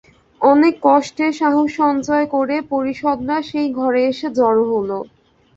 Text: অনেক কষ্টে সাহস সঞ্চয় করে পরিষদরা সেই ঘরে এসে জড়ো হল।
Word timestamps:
অনেক 0.41 0.73
কষ্টে 0.83 1.27
সাহস 1.39 1.69
সঞ্চয় 1.79 2.25
করে 2.35 2.55
পরিষদরা 2.71 3.37
সেই 3.49 3.67
ঘরে 3.79 4.01
এসে 4.11 4.27
জড়ো 4.37 4.65
হল। 4.73 4.89